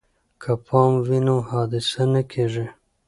[0.41, 2.65] که پام وي نو حادثه نه کیږي.